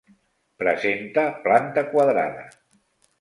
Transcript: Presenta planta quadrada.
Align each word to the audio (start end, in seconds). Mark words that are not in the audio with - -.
Presenta 0.61 1.25
planta 1.43 1.83
quadrada. 1.91 2.47